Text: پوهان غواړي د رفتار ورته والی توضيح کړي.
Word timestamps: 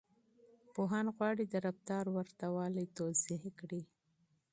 پوهان 0.73 1.05
غواړي 1.15 1.43
د 1.47 1.53
رفتار 1.67 2.05
ورته 2.15 2.45
والی 2.55 2.85
توضيح 2.97 3.43
کړي. 3.59 3.81